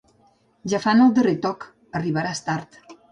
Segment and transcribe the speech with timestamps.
[0.71, 1.67] Ja fan el darrer toc:
[1.99, 2.81] arribaràs tard.